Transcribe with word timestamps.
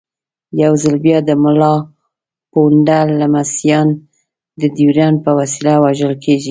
یو 0.61 0.73
ځل 0.81 0.95
بیا 1.05 1.19
د 1.27 1.31
ملا 1.43 1.73
پوونده 2.51 2.99
لمسیان 3.19 3.87
د 4.61 4.63
ډیورنډ 4.77 5.17
په 5.25 5.31
وسیله 5.39 5.73
وژل 5.83 6.13
کېږي. 6.23 6.39